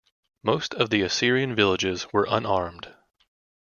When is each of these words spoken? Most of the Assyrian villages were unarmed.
Most 0.41 0.73
of 0.73 0.89
the 0.89 1.03
Assyrian 1.03 1.53
villages 1.55 2.07
were 2.11 2.25
unarmed. 2.27 2.91